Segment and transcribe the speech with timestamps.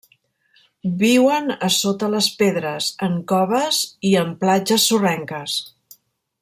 [1.03, 5.61] Viuen a sota les pedres, en coves i en platges sorrenques.